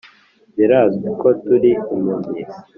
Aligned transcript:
Birazwi 0.57 1.07
ko 1.21 1.27
turi 1.45 1.71
impumyi 1.95 2.41